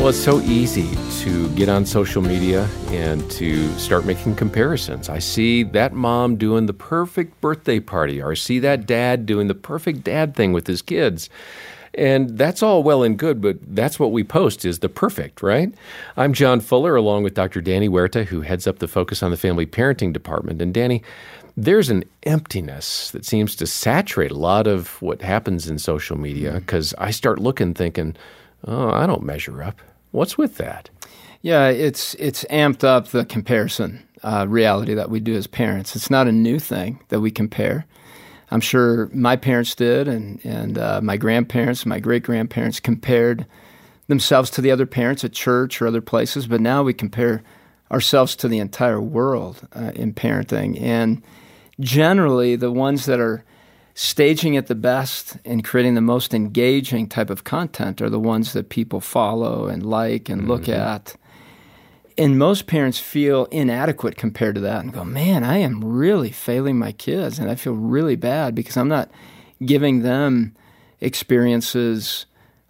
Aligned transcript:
Well, 0.00 0.08
it's 0.08 0.18
so 0.18 0.40
easy 0.40 0.88
to 1.24 1.54
get 1.54 1.68
on 1.68 1.84
social 1.84 2.22
media 2.22 2.66
and 2.88 3.30
to 3.32 3.68
start 3.78 4.06
making 4.06 4.36
comparisons. 4.36 5.10
I 5.10 5.18
see 5.18 5.62
that 5.62 5.92
mom 5.92 6.36
doing 6.36 6.64
the 6.64 6.72
perfect 6.72 7.38
birthday 7.42 7.80
party, 7.80 8.18
or 8.22 8.30
I 8.30 8.34
see 8.34 8.60
that 8.60 8.86
dad 8.86 9.26
doing 9.26 9.48
the 9.48 9.54
perfect 9.54 10.02
dad 10.02 10.34
thing 10.34 10.54
with 10.54 10.66
his 10.66 10.80
kids. 10.80 11.28
And 11.92 12.38
that's 12.38 12.62
all 12.62 12.82
well 12.82 13.02
and 13.02 13.18
good, 13.18 13.42
but 13.42 13.58
that's 13.76 14.00
what 14.00 14.10
we 14.10 14.24
post 14.24 14.64
is 14.64 14.78
the 14.78 14.88
perfect, 14.88 15.42
right? 15.42 15.70
I'm 16.16 16.32
John 16.32 16.60
Fuller, 16.60 16.96
along 16.96 17.22
with 17.24 17.34
Dr. 17.34 17.60
Danny 17.60 17.86
Huerta, 17.86 18.24
who 18.24 18.40
heads 18.40 18.66
up 18.66 18.78
the 18.78 18.88
Focus 18.88 19.22
on 19.22 19.30
the 19.30 19.36
Family 19.36 19.66
Parenting 19.66 20.14
Department. 20.14 20.62
And 20.62 20.72
Danny, 20.72 21.02
there's 21.58 21.90
an 21.90 22.04
emptiness 22.22 23.10
that 23.10 23.26
seems 23.26 23.54
to 23.56 23.66
saturate 23.66 24.30
a 24.30 24.38
lot 24.38 24.66
of 24.66 25.02
what 25.02 25.20
happens 25.20 25.68
in 25.68 25.78
social 25.78 26.16
media 26.16 26.54
because 26.54 26.94
I 26.96 27.10
start 27.10 27.38
looking 27.38 27.74
thinking, 27.74 28.16
oh, 28.66 28.88
I 28.88 29.04
don't 29.04 29.22
measure 29.22 29.62
up. 29.62 29.78
What's 30.10 30.36
with 30.36 30.56
that? 30.56 30.90
Yeah, 31.42 31.68
it's 31.68 32.14
it's 32.14 32.44
amped 32.50 32.84
up 32.84 33.08
the 33.08 33.24
comparison 33.24 34.06
uh, 34.22 34.46
reality 34.48 34.94
that 34.94 35.10
we 35.10 35.20
do 35.20 35.34
as 35.34 35.46
parents. 35.46 35.96
It's 35.96 36.10
not 36.10 36.28
a 36.28 36.32
new 36.32 36.58
thing 36.58 37.00
that 37.08 37.20
we 37.20 37.30
compare. 37.30 37.86
I'm 38.50 38.60
sure 38.60 39.08
my 39.14 39.36
parents 39.36 39.74
did, 39.74 40.08
and 40.08 40.44
and 40.44 40.76
uh, 40.76 41.00
my 41.02 41.16
grandparents, 41.16 41.86
my 41.86 42.00
great 42.00 42.22
grandparents 42.24 42.80
compared 42.80 43.46
themselves 44.08 44.50
to 44.50 44.60
the 44.60 44.70
other 44.70 44.86
parents 44.86 45.24
at 45.24 45.32
church 45.32 45.80
or 45.80 45.86
other 45.86 46.00
places. 46.00 46.46
But 46.46 46.60
now 46.60 46.82
we 46.82 46.92
compare 46.92 47.42
ourselves 47.90 48.36
to 48.36 48.48
the 48.48 48.58
entire 48.58 49.00
world 49.00 49.66
uh, 49.74 49.92
in 49.94 50.12
parenting, 50.12 50.80
and 50.80 51.22
generally 51.78 52.56
the 52.56 52.72
ones 52.72 53.06
that 53.06 53.20
are 53.20 53.44
staging 54.02 54.54
it 54.54 54.66
the 54.66 54.74
best 54.74 55.36
and 55.44 55.62
creating 55.62 55.94
the 55.94 56.00
most 56.00 56.32
engaging 56.32 57.06
type 57.06 57.28
of 57.28 57.44
content 57.44 58.00
are 58.00 58.08
the 58.08 58.18
ones 58.18 58.54
that 58.54 58.70
people 58.70 58.98
follow 58.98 59.66
and 59.66 59.84
like 59.84 60.30
and 60.30 60.48
look 60.48 60.62
mm-hmm. 60.62 60.80
at. 60.80 61.14
And 62.16 62.38
most 62.38 62.66
parents 62.66 62.98
feel 62.98 63.44
inadequate 63.50 64.16
compared 64.16 64.54
to 64.54 64.62
that 64.62 64.80
and 64.80 64.90
go, 64.90 65.04
man, 65.04 65.44
I 65.44 65.58
am 65.58 65.84
really 65.84 66.30
failing 66.30 66.78
my 66.78 66.92
kids. 66.92 67.38
And 67.38 67.50
I 67.50 67.56
feel 67.56 67.74
really 67.74 68.16
bad 68.16 68.54
because 68.54 68.78
I'm 68.78 68.88
not 68.88 69.10
giving 69.66 70.00
them 70.00 70.56
experiences 71.02 72.24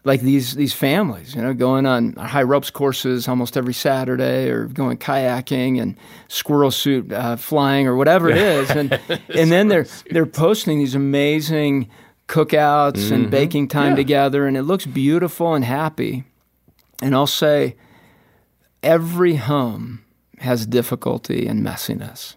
like 0.04 0.22
these 0.22 0.54
these 0.54 0.72
families, 0.72 1.34
you 1.34 1.42
know, 1.42 1.52
going 1.52 1.86
on 1.86 2.14
high 2.14 2.42
ropes 2.42 2.70
courses 2.70 3.28
almost 3.28 3.56
every 3.56 3.74
Saturday, 3.74 4.48
or 4.48 4.66
going 4.66 4.96
kayaking 4.96 5.80
and 5.80 5.96
squirrel 6.28 6.70
suit 6.70 7.12
uh, 7.12 7.36
flying, 7.36 7.86
or 7.86 7.96
whatever 7.96 8.30
it 8.30 8.38
is, 8.38 8.70
and 8.70 8.92
and 9.34 9.52
then 9.52 9.68
they're 9.68 9.86
they're 10.10 10.26
posting 10.26 10.78
these 10.78 10.94
amazing 10.94 11.88
cookouts 12.28 12.94
mm-hmm. 12.94 13.14
and 13.14 13.30
baking 13.30 13.68
time 13.68 13.90
yeah. 13.90 13.96
together, 13.96 14.46
and 14.46 14.56
it 14.56 14.62
looks 14.62 14.86
beautiful 14.86 15.54
and 15.54 15.64
happy. 15.64 16.24
And 17.02 17.14
I'll 17.14 17.26
say, 17.26 17.76
every 18.82 19.36
home 19.36 20.04
has 20.38 20.66
difficulty 20.66 21.46
and 21.46 21.64
messiness. 21.64 22.36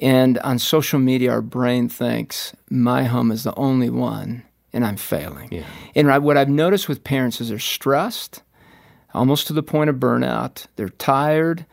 And 0.00 0.38
on 0.40 0.58
social 0.58 0.98
media, 0.98 1.30
our 1.30 1.40
brain 1.40 1.88
thinks 1.88 2.54
my 2.68 3.04
home 3.04 3.30
is 3.30 3.44
the 3.44 3.54
only 3.54 3.88
one 3.90 4.42
and 4.76 4.84
I'm 4.84 4.96
failing. 4.96 5.48
Yeah. 5.50 5.64
And 5.94 6.22
what 6.22 6.36
I've 6.36 6.50
noticed 6.50 6.88
with 6.88 7.02
parents 7.02 7.40
is 7.40 7.48
they're 7.48 7.58
stressed, 7.58 8.42
almost 9.14 9.46
to 9.46 9.54
the 9.54 9.62
point 9.62 9.88
of 9.88 9.96
burnout. 9.96 10.66
They're 10.76 10.90
tired. 10.90 11.64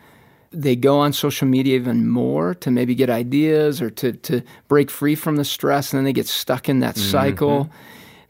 They 0.52 0.78
go 0.78 1.00
on 1.00 1.12
social 1.12 1.48
media 1.48 1.76
even 1.76 2.08
more 2.08 2.56
to 2.56 2.72
maybe 2.72 2.96
get 2.96 3.10
ideas 3.10 3.82
or 3.82 3.90
to, 3.90 4.14
to 4.14 4.42
break 4.70 4.90
free 4.90 5.16
from 5.16 5.36
the 5.36 5.44
stress, 5.44 5.92
and 5.92 5.98
then 5.98 6.06
they 6.06 6.14
get 6.14 6.28
stuck 6.28 6.70
in 6.70 6.80
that 6.80 6.96
mm-hmm. 6.96 7.12
cycle. 7.12 7.70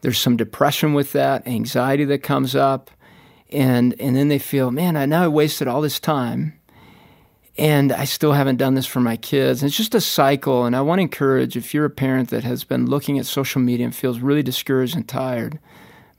There's 0.02 0.18
some 0.18 0.36
depression 0.36 0.94
with 0.94 1.12
that, 1.14 1.48
anxiety 1.48 2.06
that 2.06 2.24
comes 2.24 2.56
up, 2.56 2.90
and 3.52 3.96
and 4.00 4.16
then 4.16 4.28
they 4.30 4.40
feel, 4.40 4.72
man, 4.72 4.98
I 4.98 5.06
now 5.06 5.24
I 5.24 5.28
wasted 5.28 5.68
all 5.68 5.82
this 5.82 6.00
time 6.00 6.60
and 7.58 7.92
I 7.92 8.06
still 8.06 8.34
haven't 8.34 8.58
done 8.58 8.74
this 8.74 8.86
for 8.86 9.00
my 9.00 9.16
kids. 9.16 9.62
And 9.62 9.68
it's 9.68 9.78
just 9.78 9.94
a 9.94 10.02
cycle. 10.02 10.66
And 10.66 10.76
I 10.76 10.82
want 10.82 11.00
to 11.00 11.04
encourage 11.04 11.56
if 11.56 11.74
you're 11.74 11.86
a 11.86 11.90
parent 11.90 12.30
that 12.30 12.44
has 12.44 12.64
been 12.64 12.88
looking 12.88 13.20
at 13.20 13.26
social 13.26 13.62
media 13.62 13.86
and 13.86 13.96
feels 13.96 14.20
really 14.20 14.42
discouraged 14.42 14.96
and 14.96 15.08
tired, 15.08 15.60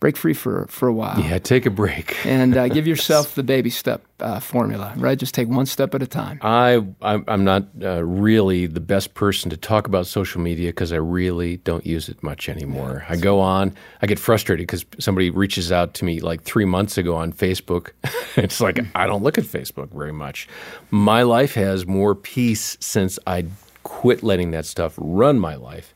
break 0.05 0.19
free 0.19 0.35
for 0.35 0.67
for 0.69 0.87
a 0.87 0.93
while. 0.93 1.19
Yeah, 1.19 1.39
take 1.39 1.65
a 1.65 1.71
break 1.71 2.27
and 2.27 2.55
uh, 2.55 2.69
give 2.77 2.87
yourself 2.87 3.35
the 3.35 3.43
baby 3.43 3.71
step 3.71 4.05
uh, 4.21 4.39
formula. 4.39 4.93
Right, 4.99 5.19
just 5.19 5.33
take 5.33 5.49
one 5.49 5.65
step 5.65 5.95
at 5.95 6.03
a 6.03 6.07
time. 6.07 6.39
I 6.43 6.85
I'm 7.01 7.43
not 7.43 7.65
uh, 7.83 8.05
really 8.05 8.67
the 8.67 8.81
best 8.81 9.15
person 9.15 9.49
to 9.49 9.57
talk 9.57 9.87
about 9.87 10.07
social 10.07 10.43
media 10.43 10.69
because 10.69 10.93
I 10.93 10.97
really 10.97 11.57
don't 11.57 11.87
use 11.87 12.11
it 12.11 12.23
much 12.23 12.51
anymore. 12.51 13.03
Yeah, 13.07 13.15
I 13.15 13.17
go 13.17 13.41
on, 13.41 13.75
I 14.03 14.07
get 14.07 14.19
frustrated 14.19 14.67
because 14.67 14.85
somebody 14.99 15.31
reaches 15.31 15.73
out 15.73 15.95
to 15.95 16.05
me 16.05 16.21
like 16.21 16.43
three 16.43 16.67
months 16.67 16.99
ago 16.99 17.17
on 17.17 17.33
Facebook. 17.33 17.93
it's 18.37 18.61
like 18.61 18.81
I 18.95 19.07
don't 19.07 19.23
look 19.23 19.39
at 19.39 19.45
Facebook 19.45 19.91
very 19.91 20.13
much. 20.13 20.47
My 20.91 21.23
life 21.23 21.55
has 21.55 21.87
more 21.87 22.15
peace 22.15 22.77
since 22.79 23.19
I 23.27 23.47
quit 23.85 24.23
letting 24.23 24.51
that 24.51 24.67
stuff 24.67 24.93
run 24.99 25.39
my 25.39 25.55
life 25.55 25.95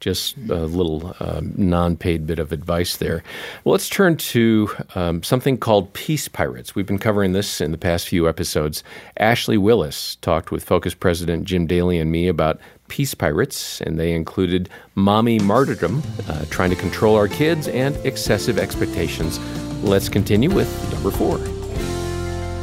just 0.00 0.36
a 0.48 0.66
little 0.66 1.14
um, 1.20 1.52
non 1.56 1.96
paid 1.96 2.26
bit 2.26 2.38
of 2.38 2.52
advice 2.52 2.96
there. 2.96 3.22
Well, 3.64 3.72
let's 3.72 3.88
turn 3.88 4.16
to 4.16 4.70
um, 4.94 5.22
something 5.22 5.58
called 5.58 5.92
Peace 5.92 6.28
Pirates. 6.28 6.74
We've 6.74 6.86
been 6.86 6.98
covering 6.98 7.32
this 7.32 7.60
in 7.60 7.72
the 7.72 7.78
past 7.78 8.08
few 8.08 8.28
episodes. 8.28 8.82
Ashley 9.18 9.58
Willis 9.58 10.16
talked 10.16 10.50
with 10.50 10.64
Focus 10.64 10.94
President 10.94 11.44
Jim 11.44 11.66
Daly 11.66 11.98
and 11.98 12.10
me 12.10 12.28
about 12.28 12.60
Peace 12.88 13.14
Pirates, 13.14 13.80
and 13.80 13.98
they 13.98 14.12
included 14.12 14.68
mommy 14.94 15.38
martyrdom, 15.38 16.02
uh, 16.28 16.44
trying 16.50 16.70
to 16.70 16.76
control 16.76 17.16
our 17.16 17.28
kids, 17.28 17.68
and 17.68 17.96
excessive 18.04 18.58
expectations. 18.58 19.38
Let's 19.82 20.08
continue 20.08 20.50
with 20.50 20.92
number 20.92 21.10
four. 21.10 21.55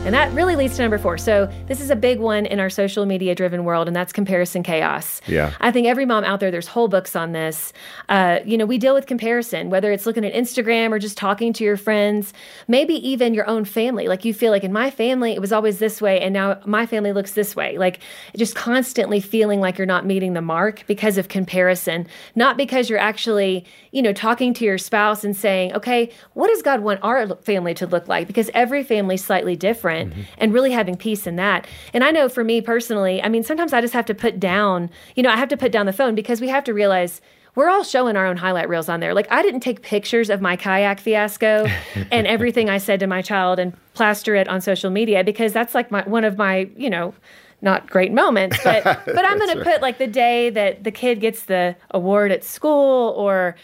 And 0.06 0.14
that 0.14 0.34
really 0.34 0.58
leads 0.58 0.76
to 0.76 0.82
number 0.82 0.98
four. 0.98 1.18
So 1.18 1.50
this 1.68 1.80
is 1.80 1.90
a 1.90 1.96
big 1.96 2.20
one 2.20 2.46
in 2.46 2.60
our 2.60 2.70
social 2.70 3.06
media 3.06 3.34
driven 3.34 3.64
world, 3.64 3.88
and 3.88 3.96
that's 3.96 4.12
comparison 4.12 4.62
chaos. 4.62 5.22
Yeah. 5.28 5.54
I 5.62 5.72
think 5.72 5.88
every 5.88 6.06
mom 6.06 6.26
out 6.26 6.42
there, 6.42 6.52
there's 6.52 6.68
whole 6.68 6.90
books 6.90 7.16
on 7.16 7.32
this. 7.32 7.72
Uh, 8.10 8.40
you 8.44 8.58
know, 8.58 8.66
we 8.66 8.78
deal 8.78 8.94
with 8.94 9.06
comparison, 9.06 9.70
whether 9.70 9.94
it's 9.94 10.06
looking 10.06 10.26
at 10.26 10.34
Instagram 10.34 10.92
or 10.92 11.00
just 11.00 11.18
talking 11.18 11.54
to 11.54 11.64
your 11.64 11.78
friends, 11.78 12.34
maybe 12.68 12.96
even 12.96 13.34
your 13.34 13.48
own 13.48 13.64
family. 13.64 14.10
Like 14.10 14.26
you 14.26 14.34
feel 14.34 14.52
like 14.52 14.66
in 14.66 14.74
my 14.74 14.92
family, 14.92 15.32
it 15.32 15.40
was 15.40 15.54
always 15.54 15.80
this 15.80 16.02
way, 16.02 16.20
and 16.20 16.34
now 16.34 16.60
my 16.66 16.86
family 16.86 17.14
looks 17.14 17.32
this 17.32 17.56
way. 17.56 17.78
Like 17.78 18.02
just 18.36 18.56
constantly 18.56 19.22
feeling 19.22 19.62
like 19.62 19.78
you're 19.78 19.88
not 19.88 20.06
meeting 20.06 20.34
the 20.34 20.42
mark 20.42 20.84
because 20.86 21.18
of 21.18 21.30
comparison, 21.30 22.08
not 22.36 22.58
because 22.58 22.90
you're 22.90 23.00
actually, 23.00 23.66
you 23.92 24.02
know, 24.02 24.12
talking 24.12 24.54
to 24.56 24.66
your 24.66 24.78
spouse 24.78 25.24
and 25.24 25.34
saying, 25.34 25.72
okay, 25.72 26.12
what 26.34 26.50
does 26.50 26.62
God 26.62 26.82
want 26.82 27.00
our 27.04 27.38
family 27.38 27.74
to 27.76 27.88
look 27.88 28.10
like? 28.10 28.28
Because 28.28 28.50
every 28.54 28.84
family's 28.84 29.24
slightly 29.24 29.56
different 29.56 29.93
different 29.94 30.14
mm-hmm. 30.14 30.34
and 30.38 30.54
really 30.54 30.72
having 30.72 30.96
peace 30.96 31.28
in 31.28 31.36
that. 31.38 31.68
And 31.94 32.04
I 32.04 32.12
know 32.12 32.30
for 32.30 32.44
me 32.44 32.62
personally, 32.62 33.22
I 33.22 33.30
mean, 33.30 33.44
sometimes 33.44 33.74
I 33.74 33.82
just 33.82 33.94
have 33.94 34.06
to 34.06 34.16
put 34.16 34.40
down, 34.40 34.90
you 35.16 35.24
know, 35.24 35.30
I 35.30 35.38
have 35.38 35.50
to 35.50 35.58
put 35.58 35.72
down 35.72 35.86
the 35.86 35.94
phone 35.94 36.16
because 36.16 36.42
we 36.42 36.50
have 36.50 36.64
to 36.66 36.74
realize 36.74 37.22
we're 37.56 37.70
all 37.70 37.84
showing 37.84 38.16
our 38.16 38.26
own 38.26 38.38
highlight 38.38 38.68
reels 38.68 38.90
on 38.90 39.00
there. 39.00 39.14
Like 39.14 39.32
I 39.32 39.44
didn't 39.44 39.60
take 39.60 39.84
pictures 39.84 40.30
of 40.30 40.42
my 40.42 40.56
kayak 40.56 41.00
fiasco 41.00 41.68
and 42.12 42.26
everything 42.26 42.70
I 42.70 42.80
said 42.80 43.00
to 43.02 43.08
my 43.08 43.22
child 43.22 43.60
and 43.60 43.74
plaster 43.94 44.36
it 44.36 44.48
on 44.48 44.62
social 44.62 44.90
media 44.90 45.24
because 45.24 45.54
that's 45.54 45.76
like 45.76 45.92
my 45.92 46.02
one 46.04 46.24
of 46.24 46.38
my, 46.38 46.70
you 46.76 46.90
know, 46.90 47.14
not 47.62 47.90
great 47.90 48.12
moments, 48.12 48.58
but 48.64 48.84
but 49.06 49.26
I'm 49.26 49.38
going 49.38 49.58
to 49.58 49.64
put 49.64 49.82
like 49.82 49.98
the 49.98 50.08
day 50.08 50.50
that 50.50 50.84
the 50.84 50.92
kid 50.92 51.22
gets 51.22 51.46
the 51.46 51.76
award 51.92 52.32
at 52.32 52.44
school 52.44 53.14
or 53.16 53.56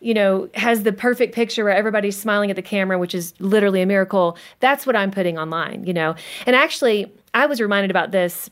you 0.00 0.14
know, 0.14 0.48
has 0.54 0.82
the 0.82 0.92
perfect 0.92 1.34
picture 1.34 1.64
where 1.64 1.74
everybody's 1.74 2.18
smiling 2.18 2.50
at 2.50 2.56
the 2.56 2.62
camera, 2.62 2.98
which 2.98 3.14
is 3.14 3.34
literally 3.40 3.82
a 3.82 3.86
miracle. 3.86 4.36
That's 4.60 4.86
what 4.86 4.96
I'm 4.96 5.10
putting 5.10 5.38
online, 5.38 5.84
you 5.84 5.92
know. 5.92 6.14
And 6.46 6.54
actually, 6.54 7.12
I 7.34 7.46
was 7.46 7.60
reminded 7.60 7.90
about 7.90 8.12
this 8.12 8.50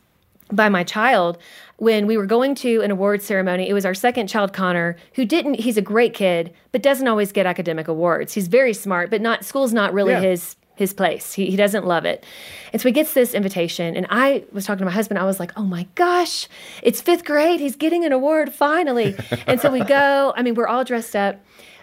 by 0.53 0.69
my 0.69 0.84
child 0.84 1.38
when 1.77 2.06
we 2.06 2.16
were 2.16 2.27
going 2.27 2.55
to 2.55 2.81
an 2.82 2.91
award 2.91 3.22
ceremony. 3.22 3.69
It 3.69 3.72
was 3.72 3.84
our 3.84 3.94
second 3.94 4.28
child, 4.28 4.53
Connor, 4.53 4.97
who 5.15 5.25
didn't, 5.25 5.55
he's 5.55 5.77
a 5.77 5.82
great 5.82 6.15
kid, 6.15 6.53
but 6.71 6.82
doesn't 6.82 7.09
always 7.09 7.32
get 7.32 7.47
academic 7.47 7.88
awards. 7.88 8.34
He's 8.34 8.47
very 8.47 8.72
smart, 8.72 9.11
but 9.11 9.21
not, 9.21 9.44
school's 9.44 9.73
not 9.73 9.93
really 9.93 10.12
yeah. 10.12 10.20
his 10.20 10.56
his 10.76 10.93
place. 10.93 11.32
He, 11.35 11.50
he 11.50 11.56
doesn't 11.56 11.87
love 11.87 12.05
it. 12.05 12.25
And 12.73 12.82
so 12.82 12.88
he 12.88 12.93
gets 12.93 13.15
this 13.15 13.35
invitation. 13.35 13.97
And 13.97 14.06
I 14.11 14.44
was 14.53 14.67
talking 14.67 14.81
to 14.81 14.85
my 14.85 14.91
husband. 14.91 15.19
I 15.19 15.25
was 15.25 15.38
like, 15.38 15.53
oh 15.56 15.62
my 15.65 15.87
gosh, 15.94 16.49
it's 16.82 17.00
fifth 17.00 17.25
grade. 17.25 17.61
He's 17.61 17.76
getting 17.76 18.05
an 18.05 18.12
award 18.12 18.53
finally. 18.53 19.15
and 19.47 19.61
so 19.61 19.71
we 19.71 19.85
go. 19.85 20.32
I 20.37 20.43
mean, 20.43 20.55
we're 20.55 20.67
all 20.67 20.85
dressed 20.85 21.15
up. 21.15 21.41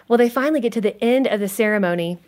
Well, 0.08 0.18
they 0.18 0.28
finally 0.28 0.60
get 0.60 0.72
to 0.74 0.80
the 0.80 1.02
end 1.02 1.26
of 1.26 1.40
the 1.40 1.48
ceremony. 1.48 2.18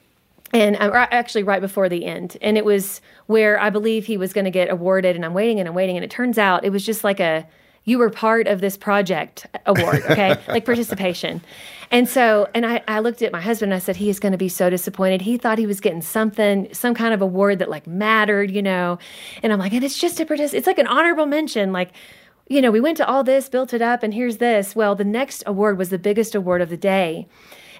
And 0.53 0.77
I'm 0.77 0.93
uh, 0.93 1.07
actually 1.11 1.43
right 1.43 1.61
before 1.61 1.89
the 1.89 2.05
end. 2.05 2.37
And 2.41 2.57
it 2.57 2.65
was 2.65 3.01
where 3.27 3.61
I 3.61 3.71
believe 3.71 4.07
he 4.07 4.17
was 4.17 4.33
going 4.33 4.45
to 4.45 4.51
get 4.51 4.71
awarded. 4.71 5.17
And 5.17 5.25
I'm 5.25 5.35
waiting 5.35 5.59
and 5.59 5.69
I'm 5.69 5.75
waiting. 5.75 5.97
And 5.97 6.05
it 6.05 6.11
turns 6.11 6.39
out 6.39 6.65
it 6.65 6.71
was 6.71 6.87
just 6.87 7.05
like 7.05 7.21
a, 7.21 7.47
you 7.85 7.99
were 7.99 8.11
part 8.11 8.47
of 8.47 8.61
this 8.61 8.77
project 8.77 9.47
award, 9.67 10.03
okay? 10.11 10.39
like 10.49 10.65
participation. 10.65 11.43
And 11.91 12.09
so, 12.09 12.49
and 12.55 12.65
I, 12.65 12.83
I 12.89 13.01
looked 13.01 13.23
at 13.23 13.31
my 13.31 13.41
husband 13.41 13.73
and 13.73 13.77
I 13.77 13.79
said, 13.79 13.97
he 13.97 14.09
is 14.09 14.19
going 14.19 14.33
to 14.33 14.39
be 14.39 14.49
so 14.49 14.71
disappointed. 14.71 15.21
He 15.21 15.37
thought 15.37 15.59
he 15.59 15.67
was 15.67 15.81
getting 15.81 16.03
something, 16.03 16.73
some 16.73 16.95
kind 16.95 17.13
of 17.13 17.21
award 17.21 17.59
that 17.59 17.69
like 17.69 17.87
mattered, 17.87 18.51
you 18.51 18.63
know? 18.63 18.99
And 19.43 19.53
I'm 19.53 19.59
like, 19.59 19.73
and 19.73 19.85
it's 19.85 19.99
just 19.99 20.19
a 20.19 20.27
participant, 20.27 20.59
it's 20.59 20.67
like 20.67 20.79
an 20.79 20.87
honorable 20.87 21.27
mention. 21.27 21.73
Like, 21.73 21.93
you 22.49 22.61
know, 22.61 22.71
we 22.71 22.81
went 22.81 22.97
to 22.99 23.07
all 23.07 23.23
this, 23.23 23.49
built 23.49 23.73
it 23.73 23.83
up, 23.83 24.03
and 24.03 24.13
here's 24.13 24.39
this. 24.39 24.75
Well, 24.75 24.95
the 24.95 25.05
next 25.05 25.43
award 25.47 25.79
was 25.79 25.91
the 25.91 25.99
biggest 25.99 26.35
award 26.35 26.63
of 26.63 26.69
the 26.69 26.77
day. 26.77 27.27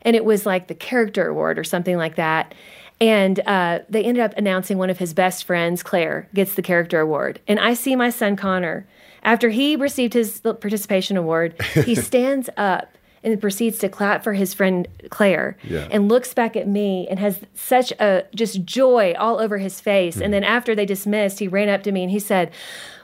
And 0.03 0.15
it 0.15 0.25
was 0.25 0.45
like 0.45 0.69
the 0.69 0.75
character 0.75 1.29
award 1.29 1.59
or 1.59 1.65
something 1.65 1.97
like 1.97 2.17
that. 2.17 2.55
And 3.01 3.41
uh, 3.47 3.81
they 3.89 4.05
ended 4.05 4.23
up 4.23 4.35
announcing 4.37 4.79
one 4.79 4.91
of 4.91 4.99
his 4.99 5.13
best 5.13 5.45
friends, 5.45 5.83
Claire, 5.83 6.29
gets 6.35 6.55
the 6.55 6.63
character 6.63 7.01
award. 7.01 7.41
And 7.49 7.59
I 7.59 7.75
see 7.75 7.97
my 7.97 8.11
son 8.11 8.37
Connor. 8.37 8.87
After 9.25 9.49
he 9.51 9.77
received 9.77 10.13
his 10.13 10.41
participation 10.41 11.17
award, 11.17 11.61
he 11.85 11.95
stands 12.11 12.51
up 12.57 12.95
and 13.25 13.41
proceeds 13.41 13.79
to 13.79 13.89
clap 13.89 14.23
for 14.23 14.35
his 14.35 14.53
friend 14.53 14.87
Claire 15.09 15.57
Yeah. 15.65 15.89
and 15.91 16.09
looks 16.09 16.35
back 16.35 16.57
at 16.57 16.69
me 16.69 17.09
and 17.09 17.19
has 17.19 17.41
such 17.55 17.91
a 17.93 18.25
just 18.35 18.65
joy 18.65 19.15
all 19.19 19.41
over 19.41 19.57
his 19.57 19.81
face. 19.81 20.17
And 20.17 20.27
hmm. 20.27 20.33
then 20.33 20.45
after 20.45 20.75
they 20.75 20.85
dismissed, 20.85 21.39
he 21.39 21.49
ran 21.49 21.71
up 21.71 21.83
to 21.85 21.93
me 21.93 22.03
and 22.03 22.11
he 22.11 22.19
said, 22.19 22.51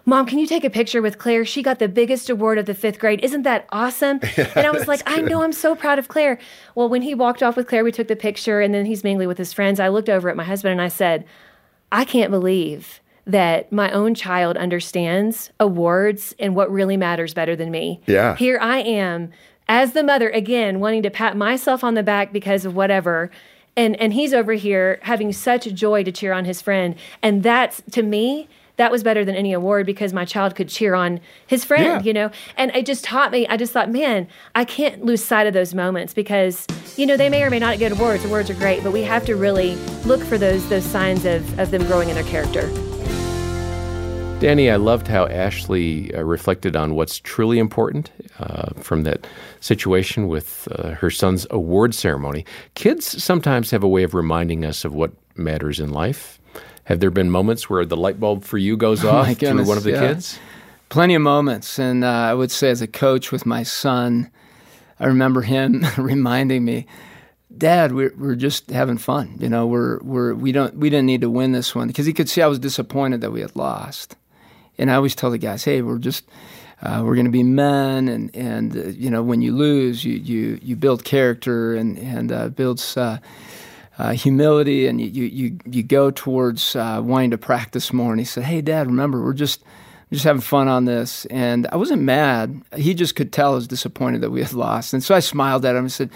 Mom, 0.05 0.27
can 0.27 0.39
you 0.39 0.47
take 0.47 0.65
a 0.65 0.71
picture 0.71 1.03
with 1.03 1.19
Claire? 1.19 1.45
She 1.45 1.63
got 1.63 1.79
the 1.79 1.89
biggest 1.89 2.29
award 2.31 2.59
of 2.59 2.67
the 2.67 2.75
fifth 2.75 2.99
grade. 2.99 3.21
Isn't 3.23 3.43
that 3.43 3.67
awesome? 3.71 4.21
And 4.37 4.67
I 4.67 4.71
was 4.71 4.89
like, 4.89 5.03
I 5.07 5.21
know, 5.21 5.43
I'm 5.43 5.53
so 5.53 5.75
proud 5.75 5.99
of 5.99 6.09
Claire. 6.09 6.39
Well, 6.75 6.89
when 6.89 7.03
he 7.03 7.15
walked 7.15 7.43
off 7.43 7.57
with 7.57 7.67
Claire, 7.69 7.85
we 7.85 7.93
took 7.93 8.09
the 8.09 8.17
picture 8.17 8.61
and 8.61 8.75
then 8.75 8.87
he's 8.87 9.05
mingling 9.05 9.29
with 9.29 9.39
his 9.39 9.53
friends. 9.53 9.79
I 9.81 9.89
looked 9.89 10.09
over 10.09 10.29
at 10.29 10.37
my 10.37 10.45
husband 10.45 10.73
and 10.73 10.83
I 10.83 10.89
said, 10.89 11.25
I 11.93 12.05
can't 12.05 12.31
believe 12.31 13.01
that 13.27 13.71
my 13.71 13.91
own 13.93 14.15
child 14.15 14.57
understands 14.57 15.51
awards 15.61 16.35
and 16.39 16.55
what 16.57 16.71
really 16.71 16.97
matters 16.97 17.35
better 17.35 17.55
than 17.55 17.71
me. 17.71 18.01
Yeah. 18.07 18.37
Here 18.37 18.59
I 18.61 18.79
am 18.79 19.31
as 19.69 19.93
the 19.93 20.03
mother 20.03 20.31
again 20.31 20.81
wanting 20.81 21.03
to 21.05 21.11
pat 21.11 21.37
myself 21.37 21.85
on 21.85 21.95
the 21.95 22.03
back 22.03 22.33
because 22.33 22.65
of 22.65 22.75
whatever. 22.75 23.31
And 23.77 23.95
and 24.01 24.13
he's 24.13 24.35
over 24.35 24.55
here 24.55 24.99
having 25.03 25.33
such 25.33 25.65
joy 25.75 26.03
to 26.05 26.11
cheer 26.13 26.33
on 26.33 26.45
his 26.45 26.61
friend. 26.61 26.97
And 27.23 27.43
that's 27.43 27.83
to 27.93 28.03
me 28.03 28.49
that 28.77 28.91
was 28.91 29.03
better 29.03 29.27
than 29.27 29.35
any 29.35 29.53
award 29.53 29.85
because 29.85 30.15
my 30.15 30.25
child 30.25 30.55
could 30.57 30.67
cheer 30.71 30.95
on 30.95 31.21
his 31.47 31.67
friend, 31.67 31.85
Yeah. 31.85 32.01
you 32.03 32.15
know? 32.15 32.31
And 32.57 32.75
it 32.75 32.87
just 32.87 33.05
taught 33.05 33.31
me, 33.31 33.47
I 33.47 33.59
just 33.59 33.73
thought, 33.75 33.91
man, 33.91 34.27
I 34.55 34.65
can't 34.65 35.05
lose 35.05 35.23
sight 35.23 35.47
of 35.47 35.53
those 35.53 35.75
moments 35.75 36.15
because, 36.15 36.67
you 36.97 37.05
know, 37.05 37.19
they 37.19 37.29
may 37.29 37.43
or 37.43 37.51
may 37.51 37.59
not 37.59 37.79
get 37.79 37.93
awards. 37.93 38.25
Awards 38.25 38.49
are 38.49 38.55
great, 38.55 38.83
but 38.83 38.93
we 38.95 39.03
have 39.03 39.27
to 39.27 39.37
really 39.37 39.75
look 40.07 40.23
for 40.25 40.39
those 40.39 40.67
those 40.71 40.85
signs 40.85 41.27
of, 41.27 41.59
of 41.59 41.71
them 41.71 41.85
growing 41.87 42.09
in 42.09 42.15
their 42.15 42.25
character. 42.25 42.71
Danny, 44.41 44.71
I 44.71 44.77
loved 44.77 45.07
how 45.07 45.27
Ashley 45.27 46.15
uh, 46.15 46.23
reflected 46.23 46.75
on 46.75 46.95
what's 46.95 47.19
truly 47.19 47.59
important 47.59 48.11
uh, 48.39 48.73
from 48.81 49.03
that 49.03 49.27
situation 49.61 50.29
with 50.29 50.67
uh, 50.73 50.93
her 50.93 51.11
son's 51.11 51.47
award 51.51 51.95
ceremony. 51.95 52.47
Kids 52.75 53.23
sometimes 53.23 53.71
have 53.71 53.83
a 53.83 53.89
way 53.89 54.03
of 54.03 54.15
reminding 54.15 54.65
us 54.65 54.83
of 54.87 54.95
what 54.95 55.13
matters 55.37 55.79
in 55.79 55.91
life. 55.91 56.41
Have 56.85 57.01
there 57.01 57.11
been 57.11 57.31
moments 57.31 57.69
where 57.69 57.85
the 57.85 57.99
light 57.99 58.19
bulb 58.19 58.43
for 58.43 58.57
you 58.57 58.79
goes 58.79 59.05
off 59.05 59.27
Oh 59.27 59.29
my 59.29 59.35
through 59.35 59.67
one 59.67 59.77
of 59.77 59.83
the 59.83 59.91
yeah. 59.91 60.09
kids? 60.09 60.39
Plenty 60.89 61.15
of 61.15 61.21
moments. 61.21 61.79
And 61.79 62.03
uh, 62.03 62.09
I 62.09 62.33
would 62.33 62.51
say, 62.51 62.71
as 62.71 62.81
a 62.81 62.89
coach 62.89 63.31
with 63.31 63.45
my 63.45 63.63
son, 63.63 64.31
I 64.99 65.05
remember 65.05 65.43
him 65.43 65.85
reminding 65.99 66.65
me, 66.65 66.87
Dad, 67.59 67.93
we're, 67.93 68.15
we're 68.17 68.37
just 68.37 68.71
having 68.71 68.97
fun. 68.97 69.37
You 69.39 69.51
know, 69.51 69.67
we're, 69.67 69.99
we're, 69.99 70.33
we, 70.33 70.51
don't, 70.51 70.77
we 70.77 70.89
didn't 70.89 71.07
need 71.07 71.21
to 71.21 71.29
win 71.29 71.53
this 71.53 71.75
one 71.75 71.89
because 71.89 72.07
he 72.07 72.15
could 72.15 72.31
see 72.31 72.41
I 72.41 72.47
was 72.47 72.59
disappointed 72.59 73.21
that 73.21 73.33
we 73.33 73.43
had 73.43 73.55
lost. 73.55 74.17
And 74.79 74.91
I 74.91 74.95
always 74.95 75.15
tell 75.15 75.31
the 75.31 75.39
guys, 75.39 75.65
hey, 75.65 75.83
we're 75.83 75.99
just, 75.99 76.25
uh, 76.83 77.03
we're 77.05 77.15
going 77.15 77.27
to 77.27 77.33
be 77.33 77.43
men. 77.43 78.09
And, 78.09 78.35
and 78.35 78.77
uh, 78.77 78.89
you 78.89 79.11
know, 79.11 79.23
when 79.23 79.43
you 79.43 79.55
lose, 79.55 80.05
you, 80.05 80.15
you, 80.15 80.59
you 80.63 80.77
build 80.77 81.05
character 81.05 81.75
and, 81.75 81.99
and 81.99 82.33
uh, 82.33 82.49
builds 82.49 82.97
uh, 82.97 83.19
uh, 83.99 84.13
humility 84.13 84.87
and 84.87 85.01
you, 85.01 85.25
you, 85.25 85.59
you, 85.67 85.83
go 85.83 86.11
towards 86.11 86.75
uh, 86.75 87.01
wanting 87.05 87.31
to 87.31 87.39
practice 87.39 87.93
more. 87.93 88.13
And 88.13 88.21
he 88.21 88.25
said, 88.25 88.45
hey, 88.45 88.63
Dad, 88.63 88.87
remember, 88.87 89.23
we're 89.23 89.35
just, 89.35 89.63
just 90.11 90.25
having 90.25 90.41
fun 90.41 90.69
on 90.69 90.87
this. 90.87 91.27
And 91.27 91.67
I 91.71 91.77
wasn't 91.77 92.03
mad. 92.03 92.63
He 92.77 92.95
just 92.95 93.15
could 93.15 93.33
tell 93.33 93.53
I 93.53 93.57
was 93.57 93.69
disappointed 93.69 94.23
that 94.23 94.31
we 94.31 94.43
had 94.43 94.55
lost. 94.55 94.95
And 94.95 95.05
so 95.05 95.15
I 95.15 95.21
smiled 95.21 95.65
at 95.67 95.77
him 95.77 95.85
and 95.85 95.93
said, 95.93 96.11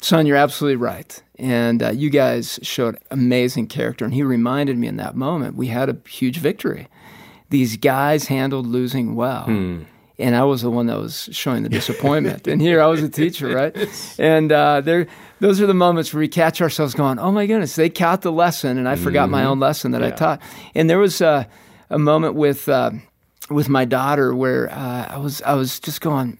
son, 0.00 0.26
you're 0.26 0.36
absolutely 0.36 0.76
right. 0.76 1.22
And 1.38 1.82
uh, 1.82 1.90
you 1.90 2.10
guys 2.10 2.58
showed 2.62 2.98
amazing 3.10 3.66
character. 3.66 4.04
And 4.04 4.14
he 4.14 4.22
reminded 4.22 4.78
me 4.78 4.86
in 4.86 4.96
that 4.96 5.14
moment, 5.14 5.56
we 5.56 5.68
had 5.68 5.88
a 5.88 5.96
huge 6.08 6.38
victory. 6.38 6.88
These 7.50 7.76
guys 7.76 8.26
handled 8.26 8.66
losing 8.66 9.14
well. 9.14 9.46
And 10.18 10.36
I 10.36 10.44
was 10.44 10.60
the 10.60 10.70
one 10.70 10.86
that 10.86 10.98
was 10.98 11.30
showing 11.32 11.62
the 11.62 11.68
disappointment. 11.80 12.46
and 12.46 12.60
here 12.60 12.82
I 12.82 12.86
was 12.86 13.02
a 13.02 13.08
teacher, 13.08 13.48
right? 13.54 13.74
And 14.18 14.52
uh, 14.52 14.82
there, 14.82 15.06
those 15.40 15.60
are 15.60 15.66
the 15.66 15.74
moments 15.74 16.12
where 16.12 16.20
we 16.20 16.28
catch 16.28 16.60
ourselves 16.60 16.94
going, 16.94 17.18
oh 17.18 17.32
my 17.32 17.46
goodness, 17.46 17.74
they 17.74 17.88
caught 17.88 18.20
the 18.22 18.32
lesson. 18.32 18.76
And 18.78 18.86
I 18.88 18.96
forgot 18.96 19.30
my 19.30 19.44
own 19.44 19.60
lesson 19.60 19.92
that 19.92 20.02
I 20.02 20.10
taught. 20.10 20.42
And 20.74 20.90
there 20.90 20.98
was 20.98 21.20
uh, 21.22 21.44
a 21.88 21.98
moment 21.98 22.34
with, 22.34 22.68
uh, 22.68 22.90
with 23.50 23.68
my 23.68 23.84
daughter 23.86 24.34
where 24.34 24.70
uh, 24.70 25.06
I, 25.10 25.16
was, 25.18 25.40
I 25.42 25.54
was 25.54 25.80
just 25.80 26.02
going, 26.02 26.36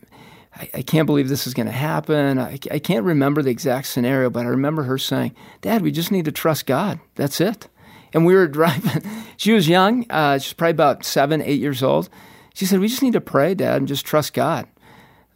I, 0.54 0.68
I 0.74 0.82
can't 0.82 1.06
believe 1.06 1.28
this 1.30 1.46
is 1.46 1.54
going 1.54 1.66
to 1.66 1.72
happen. 1.72 2.38
I, 2.38 2.58
I 2.70 2.78
can't 2.78 3.04
remember 3.06 3.40
the 3.40 3.50
exact 3.50 3.86
scenario, 3.86 4.28
but 4.28 4.44
I 4.44 4.50
remember 4.50 4.82
her 4.82 4.98
saying, 4.98 5.34
Dad, 5.62 5.80
we 5.80 5.90
just 5.90 6.12
need 6.12 6.26
to 6.26 6.32
trust 6.32 6.66
God. 6.66 7.00
That's 7.14 7.40
it. 7.40 7.66
And 8.12 8.26
we 8.26 8.34
were 8.34 8.48
driving. 8.60 9.02
She 9.36 9.52
was 9.52 9.68
young. 9.68 10.06
Uh, 10.10 10.38
she's 10.38 10.52
probably 10.52 10.72
about 10.72 11.04
seven, 11.04 11.40
eight 11.42 11.60
years 11.60 11.82
old. 11.82 12.08
She 12.54 12.66
said, 12.66 12.80
We 12.80 12.88
just 12.88 13.02
need 13.02 13.14
to 13.14 13.20
pray, 13.20 13.54
Dad, 13.54 13.78
and 13.78 13.88
just 13.88 14.04
trust 14.04 14.34
God. 14.34 14.66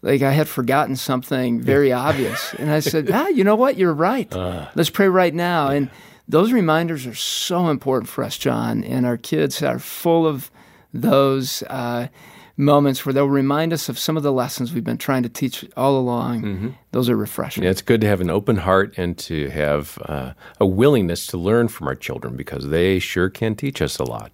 Like 0.02 0.20
I 0.22 0.32
had 0.32 0.48
forgotten 0.48 0.96
something 0.96 1.60
very 1.60 1.90
obvious. 1.92 2.52
And 2.54 2.70
I 2.70 2.80
said, 2.80 3.10
Ah, 3.10 3.28
you 3.28 3.42
know 3.44 3.56
what? 3.56 3.78
You're 3.78 3.94
right. 3.94 4.30
Let's 4.74 4.90
pray 4.90 5.08
right 5.08 5.32
now. 5.32 5.68
And 5.68 5.90
those 6.28 6.52
reminders 6.52 7.06
are 7.06 7.14
so 7.14 7.68
important 7.68 8.08
for 8.10 8.22
us, 8.24 8.36
John. 8.36 8.84
And 8.84 9.06
our 9.06 9.16
kids 9.16 9.62
are 9.62 9.78
full 9.78 10.26
of 10.26 10.50
those 10.92 11.62
uh, 11.64 12.08
moments 12.56 13.04
where 13.04 13.12
they'll 13.12 13.26
remind 13.26 13.72
us 13.72 13.88
of 13.88 13.98
some 13.98 14.16
of 14.16 14.22
the 14.22 14.32
lessons 14.32 14.72
we've 14.72 14.84
been 14.84 14.98
trying 14.98 15.22
to 15.24 15.28
teach 15.28 15.64
all 15.76 15.98
along. 15.98 16.76
Those 16.92 17.08
are 17.08 17.16
refreshing. 17.16 17.64
Yeah, 17.64 17.70
it's 17.70 17.82
good 17.82 18.00
to 18.02 18.06
have 18.06 18.20
an 18.20 18.30
open 18.30 18.56
heart 18.56 18.94
and 18.96 19.18
to 19.18 19.48
have 19.50 19.98
uh, 20.04 20.34
a 20.60 20.66
willingness 20.66 21.26
to 21.28 21.36
learn 21.36 21.68
from 21.68 21.88
our 21.88 21.96
children 21.96 22.36
because 22.36 22.68
they 22.68 22.98
sure 22.98 23.28
can 23.28 23.56
teach 23.56 23.82
us 23.82 23.98
a 23.98 24.04
lot. 24.04 24.30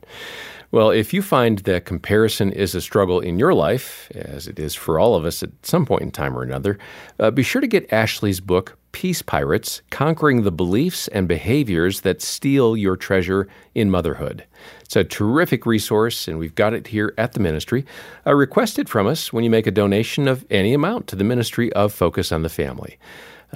Well, 0.73 0.91
if 0.91 1.13
you 1.13 1.21
find 1.21 1.59
that 1.61 1.85
comparison 1.85 2.53
is 2.53 2.77
a 2.77 2.81
struggle 2.81 3.19
in 3.19 3.41
your 3.41 3.53
life, 3.53 4.09
as 4.15 4.47
it 4.47 4.61
is 4.61 4.73
for 4.73 5.01
all 5.01 5.17
of 5.17 5.25
us 5.25 5.43
at 5.43 5.51
some 5.67 5.85
point 5.85 6.03
in 6.03 6.11
time 6.13 6.37
or 6.37 6.45
another, 6.45 6.79
uh, 7.19 7.33
be 7.33 7.43
sure 7.43 7.61
to 7.61 7.67
get 7.67 7.93
Ashley's 7.93 8.39
book, 8.39 8.79
Peace 8.93 9.21
Pirates 9.21 9.83
Conquering 9.91 10.43
the 10.43 10.53
Beliefs 10.53 11.09
and 11.09 11.27
Behaviors 11.27 12.03
That 12.03 12.23
Steal 12.23 12.77
Your 12.77 12.97
Treasure 12.97 13.49
in 13.75 13.91
Motherhood. 13.91 14.45
It's 14.83 14.95
a 14.95 15.03
terrific 15.03 15.67
resource, 15.67 16.29
and 16.29 16.39
we've 16.39 16.55
got 16.55 16.73
it 16.73 16.87
here 16.87 17.15
at 17.19 17.33
the 17.33 17.41
ministry. 17.41 17.85
Uh, 18.25 18.37
request 18.37 18.79
it 18.79 18.89
from 18.89 19.09
us 19.09 19.33
when 19.33 19.43
you 19.43 19.51
make 19.51 19.67
a 19.67 19.73
donation 19.73 20.29
of 20.29 20.47
any 20.51 20.73
amount 20.73 21.09
to 21.09 21.17
the 21.17 21.25
ministry 21.25 21.73
of 21.73 21.93
Focus 21.93 22.31
on 22.31 22.43
the 22.43 22.49
Family. 22.49 22.97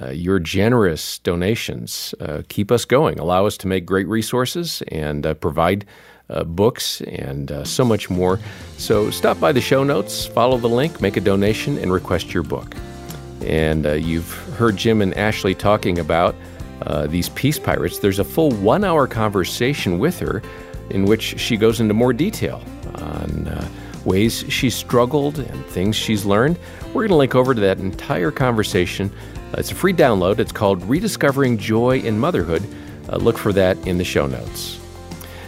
Uh, 0.01 0.09
your 0.09 0.39
generous 0.39 1.19
donations 1.19 2.13
uh, 2.19 2.41
keep 2.49 2.73
us 2.73 2.83
going, 2.83 3.17
allow 3.17 3.45
us 3.45 3.55
to 3.55 3.67
make 3.67 3.85
great 3.85 4.07
resources, 4.09 4.83
and 4.89 5.25
uh, 5.25 5.33
provide 5.33 5.85
uh, 6.29 6.43
books 6.43 7.01
and 7.01 7.51
uh, 7.51 7.63
so 7.63 7.85
much 7.85 8.09
more. 8.09 8.39
So 8.77 9.11
stop 9.11 9.39
by 9.39 9.51
the 9.51 9.61
show 9.61 9.83
notes, 9.83 10.25
follow 10.25 10.57
the 10.57 10.69
link, 10.69 11.01
make 11.01 11.17
a 11.17 11.21
donation, 11.21 11.77
and 11.77 11.91
request 11.91 12.33
your 12.33 12.43
book. 12.43 12.75
And 13.41 13.85
uh, 13.85 13.93
you've 13.93 14.31
heard 14.57 14.77
Jim 14.77 15.01
and 15.01 15.13
Ashley 15.15 15.53
talking 15.53 15.99
about 15.99 16.35
uh, 16.81 17.07
these 17.07 17.29
peace 17.29 17.59
pirates. 17.59 17.99
There's 17.99 18.19
a 18.19 18.23
full 18.23 18.51
one 18.51 18.83
hour 18.83 19.07
conversation 19.07 19.99
with 19.99 20.19
her 20.19 20.41
in 20.89 21.05
which 21.05 21.39
she 21.39 21.57
goes 21.57 21.79
into 21.79 21.93
more 21.93 22.13
detail 22.13 22.63
on 22.95 23.47
uh, 23.47 23.67
ways 24.03 24.45
she's 24.49 24.75
struggled 24.75 25.39
and 25.39 25.65
things 25.67 25.95
she's 25.95 26.25
learned. 26.25 26.57
We're 26.87 27.07
going 27.07 27.09
to 27.09 27.15
link 27.15 27.35
over 27.35 27.53
to 27.53 27.61
that 27.61 27.79
entire 27.79 28.31
conversation. 28.31 29.11
Uh, 29.51 29.57
it's 29.59 29.71
a 29.71 29.75
free 29.75 29.93
download. 29.93 30.39
It's 30.39 30.51
called 30.51 30.83
Rediscovering 30.83 31.57
Joy 31.57 31.99
in 31.99 32.19
Motherhood. 32.19 32.63
Look 33.19 33.37
for 33.37 33.53
that 33.53 33.77
in 33.85 33.99
the 33.99 34.03
show 34.03 34.25
notes. 34.25 34.79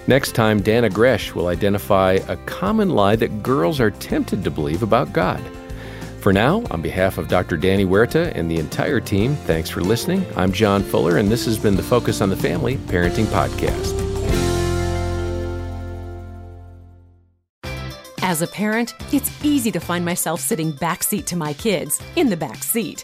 Next 0.07 0.35
time, 0.35 0.63
Dannah 0.63 0.91
Gresh 0.91 1.35
will 1.35 1.47
identify 1.47 2.13
a 2.29 2.37
common 2.45 2.91
lie 2.91 3.17
that 3.17 3.43
girls 3.43 3.81
are 3.81 3.91
tempted 3.91 4.41
to 4.45 4.49
believe 4.49 4.81
about 4.81 5.11
God. 5.11 5.41
For 6.21 6.31
now, 6.31 6.63
on 6.71 6.81
behalf 6.81 7.17
of 7.17 7.27
Dr. 7.27 7.57
Danny 7.57 7.83
Huerta 7.83 8.31
and 8.33 8.49
the 8.49 8.57
entire 8.57 9.01
team, 9.01 9.35
thanks 9.35 9.69
for 9.69 9.81
listening. 9.81 10.25
I'm 10.37 10.53
John 10.53 10.81
Fuller, 10.81 11.17
and 11.17 11.29
this 11.29 11.43
has 11.43 11.57
been 11.57 11.75
the 11.75 11.83
Focus 11.83 12.21
on 12.21 12.29
the 12.29 12.37
Family 12.37 12.77
Parenting 12.77 13.25
Podcast. 13.25 13.95
As 18.21 18.41
a 18.41 18.47
parent, 18.47 18.93
it's 19.13 19.31
easy 19.43 19.71
to 19.71 19.79
find 19.79 20.05
myself 20.05 20.39
sitting 20.39 20.71
backseat 20.71 21.25
to 21.25 21.35
my 21.35 21.51
kids, 21.53 22.01
in 22.15 22.29
the 22.29 22.37
back 22.37 22.63
seat. 22.63 23.03